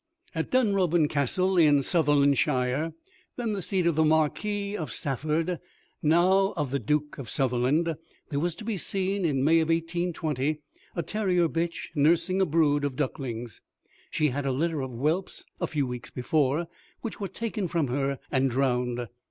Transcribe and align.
At 0.33 0.49
Dunrobin 0.49 1.07
Castle, 1.09 1.59
in 1.59 1.83
Sutherlandshire 1.83 2.93
(then 3.35 3.53
the 3.53 3.61
seat 3.61 3.85
of 3.85 3.93
the 3.95 4.03
Marquis 4.03 4.75
of 4.75 4.91
Stafford 4.91 5.59
now 6.01 6.55
of 6.57 6.71
the 6.71 6.79
Duke 6.79 7.19
of 7.19 7.29
Sutherland), 7.29 7.95
there 8.29 8.39
was 8.39 8.55
to 8.55 8.65
be 8.65 8.77
seen, 8.77 9.25
in 9.25 9.43
May 9.43 9.59
1820, 9.59 10.57
a 10.95 11.03
terrier 11.03 11.47
bitch 11.47 11.89
nursing 11.93 12.41
a 12.41 12.47
brood 12.47 12.83
of 12.83 12.95
ducklings. 12.95 13.61
She 14.09 14.29
had 14.29 14.47
a 14.47 14.51
litter 14.51 14.81
of 14.81 14.89
whelps 14.89 15.45
a 15.59 15.67
few 15.67 15.85
weeks 15.85 16.09
before, 16.09 16.65
which 17.01 17.19
were 17.19 17.27
taken 17.27 17.67
from 17.67 17.89
her 17.89 18.17
and 18.31 18.49
drowned. 18.49 19.07